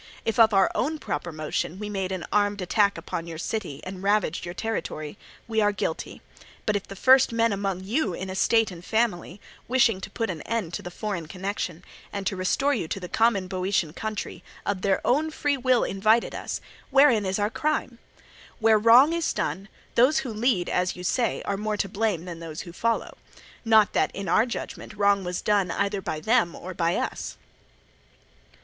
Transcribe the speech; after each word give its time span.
If 0.25 0.39
of 0.39 0.51
our 0.51 0.71
own 0.73 0.97
proper 0.97 1.31
motion 1.31 1.77
we 1.77 1.87
made 1.87 2.11
an 2.11 2.25
armed 2.33 2.59
attack 2.59 2.97
upon 2.97 3.27
your 3.27 3.37
city 3.37 3.81
and 3.83 4.01
ravaged 4.01 4.45
your 4.45 4.55
territory, 4.55 5.15
we 5.47 5.61
are 5.61 5.71
guilty; 5.71 6.23
but 6.65 6.75
if 6.75 6.87
the 6.87 6.95
first 6.95 7.31
men 7.31 7.53
among 7.53 7.83
you 7.83 8.15
in 8.15 8.27
estate 8.27 8.71
and 8.71 8.83
family, 8.83 9.39
wishing 9.67 10.01
to 10.01 10.09
put 10.09 10.31
an 10.31 10.41
end 10.41 10.73
to 10.73 10.81
the 10.81 10.89
foreign 10.89 11.27
connection 11.27 11.83
and 12.11 12.25
to 12.25 12.35
restore 12.35 12.73
you 12.73 12.87
to 12.87 12.99
the 12.99 13.07
common 13.07 13.47
Boeotian 13.47 13.93
country, 13.93 14.43
of 14.65 14.81
their 14.81 15.05
own 15.05 15.29
free 15.29 15.55
will 15.55 15.83
invited 15.83 16.33
us, 16.33 16.61
wherein 16.89 17.23
is 17.23 17.37
our 17.37 17.51
crime? 17.51 17.99
Where 18.57 18.79
wrong 18.79 19.13
is 19.13 19.31
done, 19.33 19.69
those 19.93 20.17
who 20.25 20.33
lead, 20.33 20.67
as 20.67 20.95
you 20.95 21.03
say, 21.03 21.43
are 21.43 21.57
more 21.57 21.77
to 21.77 21.87
blame 21.87 22.25
than 22.25 22.39
those 22.39 22.61
who 22.61 22.73
follow. 22.73 23.19
Not 23.63 23.93
that, 23.93 24.09
in 24.15 24.27
our 24.27 24.47
judgment, 24.47 24.95
wrong 24.97 25.23
was 25.23 25.43
done 25.43 25.69
either 25.69 26.01
by 26.01 26.21
them 26.21 26.55
or 26.55 26.73
by 26.73 26.95
us. 26.95 27.37